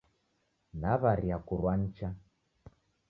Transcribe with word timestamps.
Naw'aria 0.81 1.37
kurwa 1.47 1.73
nicha. 1.81 2.07